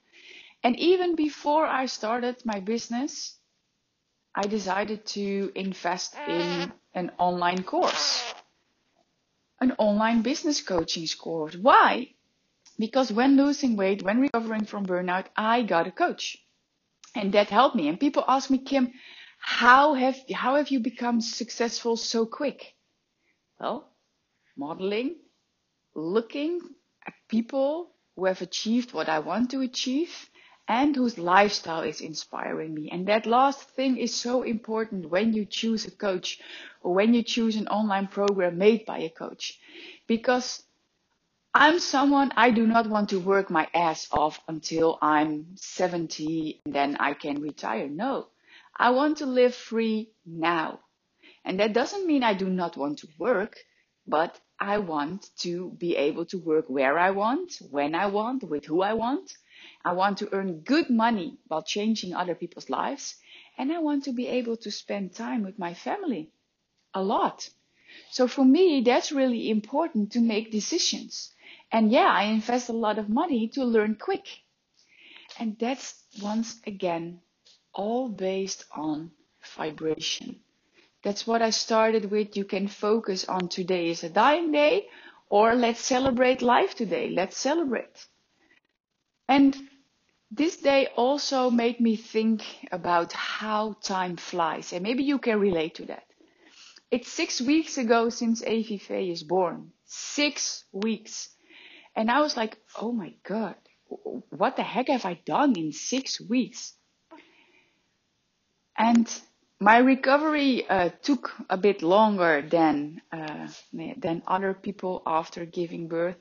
And 0.67 0.77
even 0.81 1.15
before 1.15 1.65
I 1.65 1.87
started 1.87 2.45
my 2.45 2.59
business, 2.59 3.39
I 4.35 4.49
decided 4.49 5.07
to 5.15 5.53
invest 5.55 6.17
in 6.27 6.73
an 6.93 7.13
online 7.19 7.63
course, 7.63 8.35
an 9.61 9.77
online 9.79 10.23
business 10.23 10.61
coaching 10.61 11.07
course. 11.21 11.55
Why? 11.55 12.09
Because 12.81 13.13
when 13.13 13.37
losing 13.37 13.77
weight, 13.77 14.03
when 14.03 14.19
recovering 14.19 14.65
from 14.65 14.87
burnout, 14.87 15.27
I 15.37 15.63
got 15.63 15.87
a 15.87 15.93
coach. 15.93 16.37
And 17.15 17.33
that 17.35 17.49
helped 17.49 17.77
me. 17.77 17.87
And 17.87 18.01
people 18.01 18.25
ask 18.27 18.51
me, 18.51 18.59
Kim, 18.59 18.93
how 19.39 19.95
have, 19.95 20.17
how 20.35 20.57
have 20.57 20.71
you 20.73 20.81
become 20.81 21.21
successful 21.21 21.97
so 21.97 22.27
quick? 22.27 22.75
Well, 23.61 23.89
modeling, 24.57 25.15
looking 25.95 26.59
at 27.07 27.15
people 27.29 27.93
who 28.17 28.25
have 28.25 28.43
achieved 28.43 28.93
what 28.93 29.09
I 29.09 29.21
want 29.21 29.53
to 29.53 29.61
achieve 29.61 30.29
and 30.69 30.97
whose 30.97 31.19
lifestyle 31.19 31.83
is 31.83 32.01
inspiring 32.01 32.75
me. 32.75 32.91
And 32.91 33.07
that 33.07 33.27
last 33.27 33.63
thing 33.71 33.97
is 33.99 34.15
so 34.15 34.43
important 34.43 35.11
when 35.11 35.33
you 35.33 35.45
choose 35.45 35.87
a 35.87 35.91
coach 35.91 36.41
or 36.83 36.95
when 36.95 37.15
you 37.15 37.23
choose 37.23 37.57
an 37.57 37.69
online 37.69 38.09
program 38.09 38.59
made 38.59 38.85
by 38.85 38.99
a 38.99 39.09
coach. 39.11 39.59
Because 40.07 40.63
I'm 41.55 41.79
someone 41.79 42.33
I 42.37 42.51
do 42.51 42.67
not 42.67 42.89
want 42.89 43.11
to 43.11 43.21
work 43.21 43.49
my 43.49 43.69
ass 43.73 44.09
off 44.13 44.41
until 44.49 44.99
I'm 45.01 45.47
70 45.55 46.61
and 46.67 46.75
then 46.75 46.97
I 46.99 47.15
can 47.15 47.41
retire. 47.41 47.89
No, 47.89 48.27
I 48.77 48.91
want 48.91 49.19
to 49.19 49.27
live 49.27 49.55
free 49.55 50.11
now. 50.27 50.81
And 51.45 51.61
that 51.61 51.73
doesn't 51.73 52.07
mean 52.07 52.25
I 52.25 52.35
do 52.35 52.49
not 52.51 52.77
want 52.77 52.99
to 52.99 53.09
work, 53.19 53.57
but 54.07 54.39
I 54.59 54.79
want 54.79 55.31
to 55.39 55.71
be 55.79 55.97
able 55.97 56.27
to 56.27 56.39
work 56.39 56.65
where 56.69 56.99
I 56.99 57.11
want, 57.13 57.59
when 57.71 57.95
I 57.95 58.07
want, 58.07 58.43
with 58.43 58.65
who 58.67 58.83
I 58.83 58.95
want. 58.95 59.33
I 59.85 59.93
want 59.93 60.19
to 60.19 60.33
earn 60.33 60.61
good 60.61 60.91
money 60.91 61.39
while 61.49 61.63
changing 61.63 62.15
other 62.15 62.35
people's 62.35 62.71
lives. 62.71 63.17
And 63.59 63.73
I 63.73 63.79
want 63.79 64.05
to 64.05 64.13
be 64.13 64.27
able 64.27 64.57
to 64.59 64.71
spend 64.71 65.15
time 65.15 65.43
with 65.43 65.59
my 65.59 65.75
family 65.75 66.31
a 66.95 67.03
lot. 67.03 67.49
So 68.11 68.29
for 68.29 68.45
me, 68.45 68.83
that's 68.83 69.13
really 69.13 69.51
important 69.51 70.13
to 70.13 70.21
make 70.21 70.51
decisions. 70.51 71.33
And 71.73 71.91
yeah, 71.91 72.09
I 72.09 72.25
invest 72.25 72.69
a 72.69 72.73
lot 72.73 72.99
of 72.99 73.09
money 73.09 73.49
to 73.49 73.65
learn 73.65 73.97
quick. 73.97 74.27
And 75.39 75.59
that's 75.59 76.03
once 76.23 76.61
again 76.67 77.21
all 77.73 78.09
based 78.09 78.65
on 78.73 79.11
vibration. 79.57 80.41
That's 81.03 81.27
what 81.27 81.43
I 81.43 81.51
started 81.51 82.11
with. 82.11 82.37
You 82.37 82.45
can 82.45 82.69
focus 82.69 83.25
on 83.27 83.49
today 83.49 83.91
is 83.91 84.03
a 84.03 84.09
dying 84.09 84.51
day 84.53 84.89
or 85.29 85.55
let's 85.55 85.81
celebrate 85.81 86.43
life 86.43 86.75
today. 86.75 87.11
Let's 87.11 87.37
celebrate. 87.37 88.07
And 89.29 89.57
this 90.31 90.57
day 90.57 90.89
also 90.97 91.51
made 91.51 91.81
me 91.81 91.97
think 91.97 92.43
about 92.73 93.13
how 93.13 93.75
time 93.83 94.17
flies. 94.17 94.73
And 94.73 94.83
maybe 94.83 95.05
you 95.05 95.19
can 95.19 95.41
relate 95.41 95.77
to 95.77 95.87
that. 95.87 96.05
It's 96.91 97.11
six 97.11 97.41
weeks 97.41 97.79
ago 97.79 98.09
since 98.11 98.43
Faye 98.43 99.11
is 99.11 99.23
born. 99.23 99.73
Six 99.85 100.65
weeks. 100.73 101.29
And 101.97 102.11
I 102.11 102.21
was 102.21 102.37
like, 102.37 102.57
oh 102.81 102.93
my 102.93 103.15
God, 103.25 103.57
what 104.31 104.57
the 104.57 104.63
heck 104.63 104.89
have 104.89 105.05
I 105.05 105.15
done 105.25 105.57
in 105.57 105.73
six 105.73 106.21
weeks? 106.21 106.75
And 108.77 109.11
my 109.59 109.79
recovery 109.79 110.69
uh, 110.69 110.91
took 111.03 111.33
a 111.49 111.57
bit 111.57 111.83
longer 111.83 112.43
than 112.43 113.01
uh, 113.11 113.49
than 113.73 114.23
other 114.27 114.53
people 114.53 115.03
after 115.07 115.47
giving 115.47 115.89
birth 115.89 116.19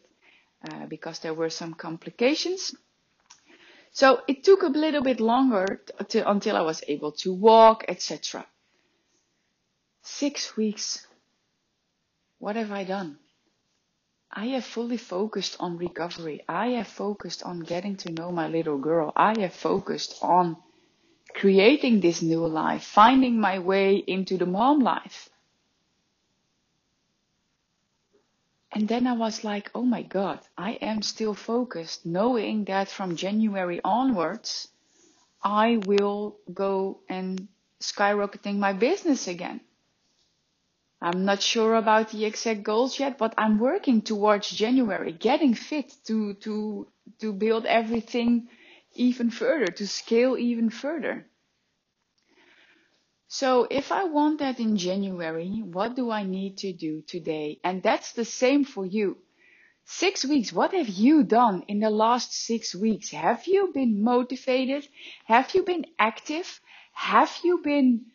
uh, 0.71 0.85
because 0.85 1.19
there 1.19 1.33
were 1.33 1.49
some 1.49 1.73
complications. 1.73 2.73
So 3.95 4.19
it 4.27 4.43
took 4.43 4.61
a 4.61 4.67
little 4.67 5.01
bit 5.01 5.21
longer 5.21 5.81
until 6.11 6.57
I 6.57 6.61
was 6.61 6.83
able 6.85 7.13
to 7.23 7.31
walk, 7.33 7.85
etc. 7.87 8.45
Six 10.01 10.57
weeks. 10.57 11.07
What 12.37 12.57
have 12.57 12.73
I 12.73 12.83
done? 12.83 13.17
I 14.29 14.47
have 14.47 14.65
fully 14.65 14.97
focused 14.97 15.55
on 15.61 15.77
recovery. 15.77 16.41
I 16.49 16.71
have 16.71 16.89
focused 16.89 17.43
on 17.43 17.61
getting 17.61 17.95
to 18.03 18.11
know 18.11 18.33
my 18.33 18.49
little 18.49 18.77
girl. 18.77 19.13
I 19.15 19.39
have 19.39 19.53
focused 19.53 20.15
on 20.21 20.57
creating 21.33 22.01
this 22.01 22.21
new 22.21 22.45
life, 22.45 22.83
finding 22.83 23.39
my 23.39 23.59
way 23.59 23.95
into 23.95 24.35
the 24.37 24.45
mom 24.45 24.81
life. 24.81 25.29
And 28.75 28.89
then 28.89 29.07
I 29.07 29.13
was 29.13 29.45
like, 29.45 29.71
oh 29.73 29.83
my 29.83 30.01
God, 30.01 30.41
I 30.57 30.73
am 30.73 31.01
still 31.01 31.33
focused, 31.33 32.05
knowing 32.05 32.65
that 32.65 32.89
from 32.89 33.15
January 33.15 33.79
onwards, 33.85 34.67
I 35.41 35.77
will 35.77 36.35
go 36.53 36.99
and 37.07 37.47
skyrocketing 37.79 38.57
my 38.57 38.73
business 38.73 39.29
again. 39.29 39.61
I'm 41.01 41.23
not 41.23 41.41
sure 41.41 41.75
about 41.75 42.09
the 42.09 42.25
exact 42.25 42.63
goals 42.63 42.99
yet, 42.99 43.17
but 43.17 43.33
I'm 43.37 43.59
working 43.59 44.01
towards 44.01 44.49
January, 44.49 45.13
getting 45.13 45.53
fit 45.53 45.95
to, 46.07 46.33
to, 46.43 46.87
to 47.19 47.31
build 47.31 47.65
everything 47.65 48.49
even 48.93 49.29
further, 49.29 49.67
to 49.67 49.87
scale 49.87 50.37
even 50.37 50.69
further. 50.69 51.25
So 53.27 53.67
if 53.69 53.91
I 53.91 54.03
want 54.05 54.39
that 54.39 54.59
in 54.59 54.77
January, 54.77 55.61
what 55.63 55.95
do 55.95 56.11
I 56.11 56.23
need 56.23 56.57
to 56.59 56.73
do 56.73 57.01
today? 57.01 57.59
And 57.63 57.81
that's 57.81 58.13
the 58.13 58.25
same 58.25 58.63
for 58.63 58.85
you. 58.85 59.17
Six 59.85 60.25
weeks. 60.25 60.51
What 60.53 60.73
have 60.73 60.89
you 60.89 61.23
done 61.23 61.63
in 61.67 61.79
the 61.79 61.89
last 61.89 62.33
six 62.33 62.73
weeks? 62.73 63.11
Have 63.11 63.45
you 63.47 63.71
been 63.73 64.03
motivated? 64.03 64.87
Have 65.25 65.53
you 65.53 65.63
been 65.63 65.85
active? 65.99 66.61
Have 66.93 67.39
you 67.43 67.59
been 67.63 68.05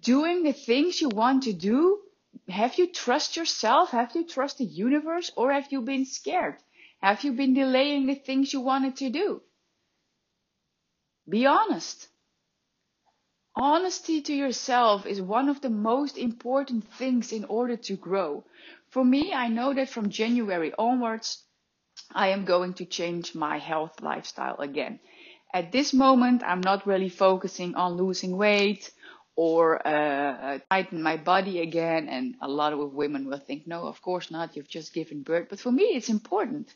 doing 0.00 0.42
the 0.42 0.52
things 0.52 1.00
you 1.00 1.08
want 1.08 1.42
to 1.44 1.52
do? 1.52 2.00
have 2.48 2.78
you 2.78 2.86
trust 2.86 3.36
yourself? 3.36 3.90
Have 3.90 4.14
you 4.14 4.26
trust 4.26 4.58
the 4.58 4.64
universe? 4.64 5.30
Or 5.36 5.52
have 5.52 5.70
you 5.70 5.82
been 5.82 6.04
scared? 6.06 6.56
Have 7.00 7.24
you 7.24 7.32
been 7.32 7.54
delaying 7.54 8.06
the 8.06 8.14
things 8.14 8.52
you 8.52 8.60
wanted 8.60 8.96
to 8.96 9.10
do? 9.10 9.42
Be 11.28 11.46
honest. 11.46 12.08
Honesty 13.60 14.20
to 14.22 14.32
yourself 14.32 15.04
is 15.04 15.20
one 15.20 15.48
of 15.48 15.60
the 15.62 15.68
most 15.68 16.16
important 16.16 16.86
things 16.92 17.32
in 17.32 17.44
order 17.46 17.76
to 17.76 17.96
grow. 17.96 18.44
For 18.90 19.04
me, 19.04 19.34
I 19.34 19.48
know 19.48 19.74
that 19.74 19.88
from 19.88 20.10
January 20.10 20.72
onwards, 20.78 21.42
I 22.12 22.28
am 22.28 22.44
going 22.44 22.74
to 22.74 22.84
change 22.84 23.34
my 23.34 23.58
health 23.58 24.00
lifestyle 24.00 24.60
again. 24.60 25.00
At 25.52 25.72
this 25.72 25.92
moment, 25.92 26.44
I'm 26.44 26.60
not 26.60 26.86
really 26.86 27.08
focusing 27.08 27.74
on 27.74 27.96
losing 27.96 28.36
weight 28.36 28.92
or 29.34 29.84
uh, 29.84 30.60
tighten 30.70 31.02
my 31.02 31.16
body 31.16 31.60
again. 31.60 32.08
And 32.08 32.36
a 32.40 32.46
lot 32.46 32.72
of 32.72 32.94
women 32.94 33.28
will 33.28 33.40
think, 33.40 33.66
no, 33.66 33.88
of 33.88 34.00
course 34.02 34.30
not. 34.30 34.54
You've 34.54 34.68
just 34.68 34.94
given 34.94 35.22
birth. 35.24 35.48
But 35.50 35.58
for 35.58 35.72
me, 35.72 35.96
it's 35.96 36.10
important. 36.10 36.72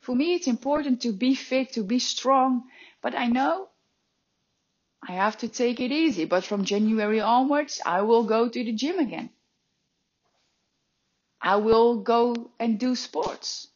For 0.00 0.14
me, 0.14 0.34
it's 0.34 0.46
important 0.46 1.02
to 1.02 1.12
be 1.12 1.34
fit, 1.34 1.72
to 1.72 1.82
be 1.82 1.98
strong. 1.98 2.68
But 3.02 3.16
I 3.16 3.26
know 3.26 3.69
I 5.02 5.12
have 5.12 5.38
to 5.38 5.48
take 5.48 5.80
it 5.80 5.92
easy. 5.92 6.24
But 6.24 6.44
from 6.44 6.64
January 6.64 7.20
onwards, 7.20 7.80
I 7.84 8.02
will 8.02 8.24
go 8.24 8.48
to 8.48 8.64
the 8.64 8.72
gym 8.72 8.98
again. 8.98 9.30
I 11.40 11.56
will 11.56 12.02
go 12.02 12.50
and 12.58 12.78
do 12.78 12.94
sports. 12.94 13.68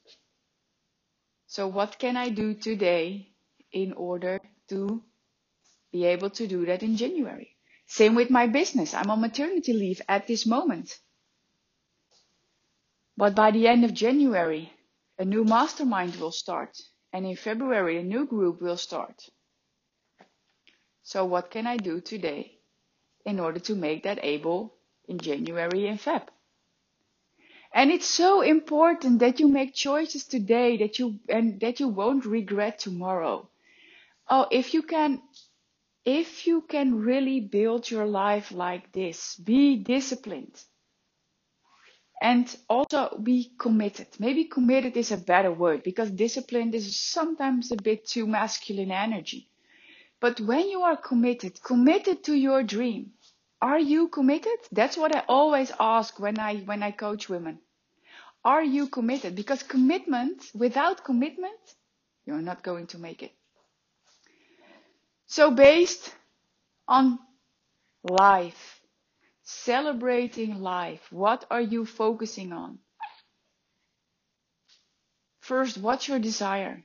So 1.47 1.67
what 1.67 1.99
can 1.99 2.17
I 2.17 2.29
do 2.29 2.55
today 2.55 3.29
in 3.73 3.93
order 3.93 4.41
to 4.69 5.03
be 5.93 6.05
able 6.05 6.31
to 6.31 6.47
do 6.47 6.67
that 6.67 6.83
in 6.83 6.97
January? 6.97 7.57
Same 7.87 8.15
with 8.15 8.29
my 8.29 8.47
business. 8.47 8.93
I'm 8.93 9.11
on 9.11 9.21
maternity 9.21 9.73
leave 9.73 10.03
at 10.09 10.27
this 10.27 10.47
moment. 10.47 10.99
But 13.17 13.35
by 13.35 13.51
the 13.53 13.69
end 13.69 13.85
of 13.85 13.95
January, 13.95 14.73
a 15.19 15.25
new 15.25 15.45
mastermind 15.45 16.17
will 16.17 16.33
start. 16.33 16.77
And 17.13 17.25
in 17.25 17.37
February, 17.37 17.99
a 17.99 18.03
new 18.03 18.27
group 18.27 18.61
will 18.61 18.77
start. 18.77 19.23
So 21.05 21.25
what 21.25 21.53
can 21.53 21.69
I 21.69 21.77
do 21.77 22.01
today 22.01 22.59
in 23.25 23.39
order 23.41 23.61
to 23.61 23.77
make 23.77 24.03
that 24.05 24.19
able 24.25 24.75
in 25.07 25.19
January 25.19 25.87
and 25.87 26.01
Feb? 26.01 26.27
And 27.73 27.93
it's 27.93 28.07
so 28.07 28.41
important 28.41 29.19
that 29.21 29.39
you 29.39 29.49
make 29.49 29.75
choices 29.75 30.25
today 30.27 30.79
that 30.79 30.99
you 30.99 31.21
and 31.29 31.61
that 31.61 31.79
you 31.81 31.89
won't 31.89 32.25
regret 32.25 32.79
tomorrow. 32.81 33.49
Oh, 34.31 34.49
if 34.51 34.75
you 34.75 34.83
can 34.83 35.23
if 36.05 36.47
you 36.47 36.63
can 36.63 36.95
really 37.01 37.41
build 37.41 37.91
your 37.91 38.07
life 38.07 38.53
like 38.53 38.93
this, 38.93 39.37
be 39.37 39.77
disciplined 39.77 40.63
and 42.23 42.57
also 42.69 43.19
be 43.23 43.53
committed. 43.59 44.09
Maybe 44.19 44.45
committed 44.45 44.97
is 44.97 45.13
a 45.13 45.17
better 45.17 45.53
word 45.53 45.83
because 45.83 46.11
disciplined 46.11 46.75
is 46.75 46.99
sometimes 46.99 47.71
a 47.73 47.77
bit 47.77 48.07
too 48.07 48.27
masculine 48.27 48.91
energy. 48.91 49.49
But 50.25 50.41
when 50.41 50.71
you 50.71 50.81
are 50.81 50.97
committed, 50.97 51.63
committed 51.63 52.25
to 52.25 52.33
your 52.35 52.63
dream, 52.63 53.13
are 53.61 53.79
you 53.79 54.09
committed? 54.09 54.59
That's 54.73 54.97
what 54.97 55.15
I 55.15 55.23
always 55.29 55.71
ask 55.79 56.19
when 56.19 56.39
I 56.39 56.61
when 56.61 56.83
I 56.83 56.93
coach 56.93 57.29
women. 57.29 57.59
Are 58.43 58.65
you 58.65 58.87
committed? 58.89 59.37
Because 59.37 59.63
commitment, 59.63 60.43
without 60.55 61.05
commitment, 61.05 61.61
you're 62.25 62.41
not 62.41 62.63
going 62.63 62.87
to 62.93 62.99
make 62.99 63.23
it. 63.23 63.33
So 65.27 65.51
based 65.51 66.11
on 66.89 67.19
life, 68.03 68.81
celebrating 69.43 70.63
life, 70.63 71.03
what 71.11 71.45
are 71.51 71.67
you 71.75 71.85
focusing 71.85 72.51
on? 72.55 72.79
First, 75.41 75.77
what's 75.77 76.09
your 76.09 76.19
desire? 76.19 76.83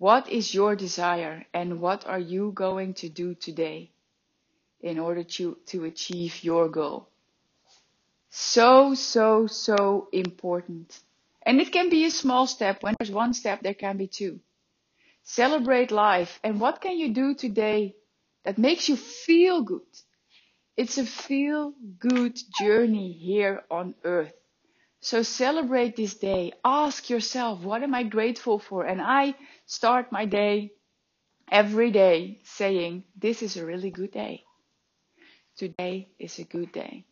What 0.00 0.30
is 0.30 0.54
your 0.54 0.76
desire 0.76 1.44
and 1.52 1.78
what 1.78 2.06
are 2.06 2.18
you 2.18 2.52
going 2.54 2.94
to 2.94 3.10
do 3.10 3.34
today 3.34 3.90
in 4.80 4.98
order 4.98 5.22
to, 5.22 5.58
to 5.66 5.84
achieve 5.84 6.42
your 6.42 6.70
goal? 6.70 7.06
So, 8.30 8.94
so, 8.94 9.46
so 9.46 10.08
important. 10.10 10.98
And 11.42 11.60
it 11.60 11.70
can 11.70 11.90
be 11.90 12.06
a 12.06 12.10
small 12.10 12.46
step. 12.46 12.82
When 12.82 12.94
there's 12.98 13.10
one 13.10 13.34
step, 13.34 13.60
there 13.62 13.74
can 13.74 13.98
be 13.98 14.06
two. 14.06 14.40
Celebrate 15.22 15.90
life. 15.90 16.40
And 16.42 16.58
what 16.58 16.80
can 16.80 16.96
you 16.96 17.12
do 17.12 17.34
today 17.34 17.94
that 18.44 18.56
makes 18.56 18.88
you 18.88 18.96
feel 18.96 19.60
good? 19.60 19.92
It's 20.78 20.96
a 20.96 21.04
feel 21.04 21.74
good 21.98 22.40
journey 22.58 23.12
here 23.12 23.64
on 23.70 23.94
earth. 24.04 24.39
So 25.00 25.22
celebrate 25.22 25.96
this 25.96 26.14
day. 26.14 26.52
Ask 26.64 27.08
yourself, 27.08 27.62
what 27.62 27.82
am 27.82 27.94
I 27.94 28.02
grateful 28.02 28.58
for? 28.58 28.84
And 28.84 29.00
I 29.00 29.34
start 29.66 30.12
my 30.12 30.26
day 30.26 30.72
every 31.50 31.90
day 31.90 32.40
saying, 32.44 33.04
this 33.16 33.42
is 33.42 33.56
a 33.56 33.64
really 33.64 33.90
good 33.90 34.12
day. 34.12 34.44
Today 35.56 36.08
is 36.18 36.38
a 36.38 36.44
good 36.44 36.72
day. 36.72 37.04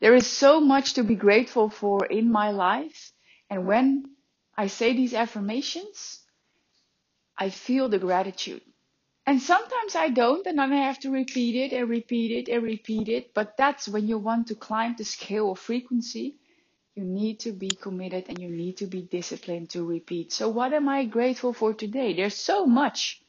There 0.00 0.14
is 0.14 0.26
so 0.26 0.60
much 0.60 0.94
to 0.94 1.02
be 1.02 1.16
grateful 1.16 1.70
for 1.70 2.06
in 2.06 2.30
my 2.30 2.52
life. 2.52 3.12
And 3.50 3.66
when 3.66 4.04
I 4.56 4.68
say 4.68 4.94
these 4.94 5.14
affirmations, 5.14 6.20
I 7.36 7.50
feel 7.50 7.88
the 7.88 7.98
gratitude. 7.98 8.62
And 9.26 9.42
sometimes 9.42 9.94
I 9.94 10.08
don't, 10.08 10.46
and 10.46 10.58
then 10.58 10.72
I 10.72 10.86
have 10.86 11.00
to 11.00 11.10
repeat 11.10 11.54
it 11.56 11.76
and 11.76 11.88
repeat 11.88 12.30
it 12.30 12.50
and 12.52 12.62
repeat 12.62 13.08
it. 13.08 13.34
But 13.34 13.56
that's 13.56 13.88
when 13.88 14.06
you 14.06 14.18
want 14.18 14.46
to 14.48 14.54
climb 14.54 14.94
the 14.96 15.04
scale 15.04 15.52
of 15.52 15.58
frequency. 15.58 16.36
You 16.98 17.04
need 17.04 17.38
to 17.42 17.52
be 17.52 17.68
committed 17.70 18.24
and 18.28 18.40
you 18.40 18.48
need 18.50 18.78
to 18.78 18.86
be 18.88 19.02
disciplined 19.02 19.70
to 19.70 19.84
repeat. 19.84 20.32
So, 20.32 20.48
what 20.48 20.72
am 20.72 20.88
I 20.88 21.04
grateful 21.04 21.52
for 21.52 21.72
today? 21.72 22.12
There's 22.12 22.34
so 22.34 22.66
much. 22.66 23.22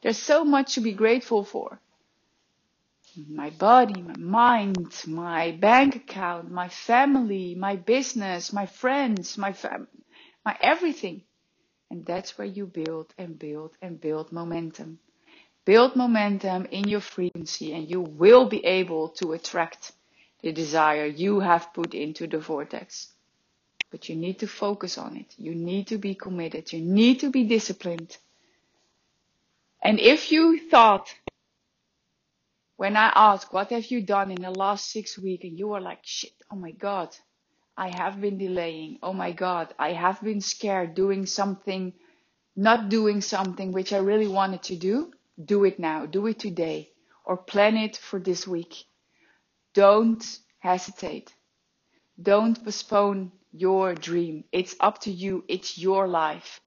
There's 0.00 0.16
so 0.32 0.44
much 0.44 0.76
to 0.76 0.80
be 0.80 0.92
grateful 0.92 1.42
for. 1.42 1.80
My 3.28 3.50
body, 3.50 4.00
my 4.00 4.16
mind, 4.16 4.94
my 5.08 5.50
bank 5.50 5.96
account, 5.96 6.52
my 6.52 6.68
family, 6.68 7.56
my 7.56 7.74
business, 7.74 8.52
my 8.52 8.66
friends, 8.66 9.36
my 9.36 9.54
fam- 9.54 9.88
my 10.46 10.56
everything. 10.60 11.24
And 11.90 12.06
that's 12.06 12.38
where 12.38 12.46
you 12.58 12.66
build 12.66 13.12
and 13.18 13.36
build 13.36 13.72
and 13.82 14.00
build 14.00 14.30
momentum. 14.30 15.00
Build 15.64 15.96
momentum 15.96 16.66
in 16.66 16.88
your 16.88 17.00
frequency 17.02 17.72
and 17.74 17.90
you 17.90 18.02
will 18.02 18.48
be 18.48 18.64
able 18.64 19.08
to 19.20 19.32
attract 19.32 19.92
the 20.42 20.52
desire 20.52 21.06
you 21.06 21.40
have 21.40 21.72
put 21.74 21.94
into 21.94 22.26
the 22.26 22.38
vortex. 22.38 23.12
But 23.90 24.08
you 24.08 24.16
need 24.16 24.38
to 24.40 24.46
focus 24.46 24.98
on 24.98 25.16
it. 25.16 25.34
You 25.36 25.54
need 25.54 25.88
to 25.88 25.98
be 25.98 26.14
committed. 26.14 26.72
You 26.72 26.80
need 26.80 27.20
to 27.20 27.30
be 27.30 27.44
disciplined. 27.44 28.16
And 29.82 29.98
if 29.98 30.30
you 30.30 30.68
thought, 30.70 31.12
when 32.76 32.96
I 32.96 33.12
ask, 33.14 33.52
what 33.52 33.70
have 33.70 33.86
you 33.90 34.02
done 34.02 34.30
in 34.30 34.40
the 34.40 34.50
last 34.50 34.90
six 34.90 35.18
weeks? 35.18 35.44
And 35.44 35.58
you 35.58 35.72
are 35.72 35.80
like, 35.80 36.00
shit, 36.02 36.32
oh 36.50 36.56
my 36.56 36.70
God, 36.70 37.14
I 37.76 37.88
have 37.88 38.20
been 38.20 38.38
delaying. 38.38 38.98
Oh 39.02 39.12
my 39.12 39.32
God, 39.32 39.74
I 39.78 39.92
have 39.92 40.20
been 40.22 40.40
scared 40.40 40.94
doing 40.94 41.26
something, 41.26 41.92
not 42.56 42.88
doing 42.88 43.20
something 43.20 43.72
which 43.72 43.92
I 43.92 43.98
really 43.98 44.28
wanted 44.28 44.62
to 44.64 44.76
do. 44.76 45.12
Do 45.42 45.64
it 45.64 45.78
now. 45.78 46.06
Do 46.06 46.26
it 46.26 46.38
today 46.38 46.90
or 47.24 47.36
plan 47.36 47.76
it 47.76 47.96
for 47.96 48.20
this 48.20 48.46
week. 48.46 48.84
Don't 49.74 50.24
hesitate. 50.58 51.34
Don't 52.20 52.62
postpone 52.64 53.32
your 53.52 53.94
dream. 53.94 54.44
It's 54.52 54.76
up 54.80 55.00
to 55.02 55.10
you. 55.10 55.44
It's 55.48 55.78
your 55.78 56.06
life. 56.08 56.60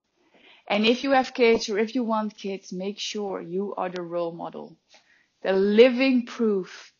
And 0.67 0.85
if 0.85 1.03
you 1.03 1.11
have 1.11 1.33
kids 1.33 1.69
or 1.69 1.77
if 1.77 1.95
you 1.95 2.03
want 2.03 2.37
kids, 2.37 2.71
make 2.71 2.99
sure 2.99 3.41
you 3.41 3.75
are 3.75 3.89
the 3.89 4.01
role 4.01 4.31
model, 4.31 4.77
the 5.41 5.53
living 5.53 6.25
proof 6.25 6.93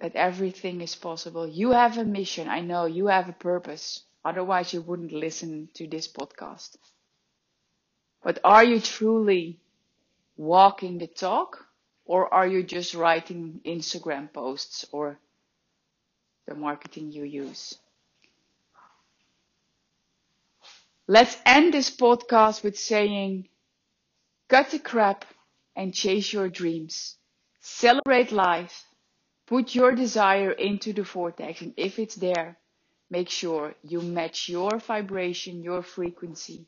that 0.00 0.14
everything 0.16 0.80
is 0.80 0.94
possible. 0.94 1.48
You 1.48 1.70
have 1.70 1.96
a 1.96 2.04
mission. 2.04 2.48
I 2.48 2.60
know 2.60 2.86
you 2.86 3.06
have 3.06 3.28
a 3.28 3.32
purpose. 3.32 4.04
Otherwise, 4.24 4.72
you 4.72 4.82
wouldn't 4.82 5.12
listen 5.12 5.68
to 5.74 5.86
this 5.86 6.08
podcast. 6.08 6.76
But 8.22 8.38
are 8.44 8.64
you 8.64 8.80
truly 8.80 9.60
walking 10.36 10.98
the 10.98 11.06
talk 11.06 11.66
or 12.04 12.32
are 12.32 12.46
you 12.46 12.62
just 12.62 12.94
writing 12.94 13.60
Instagram 13.64 14.32
posts 14.32 14.84
or 14.92 15.18
the 16.46 16.54
marketing 16.54 17.12
you 17.12 17.24
use? 17.24 17.78
Let's 21.06 21.36
end 21.44 21.74
this 21.74 21.90
podcast 21.94 22.62
with 22.62 22.78
saying, 22.78 23.48
cut 24.48 24.70
the 24.70 24.78
crap 24.78 25.24
and 25.76 25.94
chase 25.94 26.32
your 26.32 26.48
dreams. 26.48 27.16
Celebrate 27.60 28.32
life 28.32 28.84
Put 29.52 29.74
your 29.74 29.94
desire 29.94 30.52
into 30.52 30.94
the 30.94 31.02
vortex, 31.02 31.60
and 31.60 31.74
if 31.76 31.98
it's 31.98 32.14
there, 32.14 32.56
make 33.10 33.28
sure 33.28 33.74
you 33.82 34.00
match 34.00 34.48
your 34.48 34.78
vibration, 34.78 35.62
your 35.62 35.82
frequency. 35.82 36.66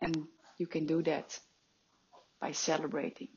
And 0.00 0.26
you 0.56 0.66
can 0.66 0.86
do 0.86 1.02
that 1.02 1.38
by 2.40 2.52
celebrating. 2.52 3.28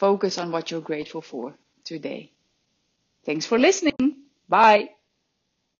Focus 0.00 0.38
on 0.38 0.50
what 0.50 0.70
you're 0.70 0.80
grateful 0.80 1.20
for 1.20 1.54
today. 1.84 2.32
Thanks 3.26 3.44
for 3.44 3.58
listening. 3.58 4.24
Bye. 4.48 4.92